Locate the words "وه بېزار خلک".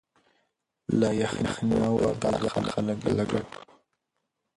1.95-2.75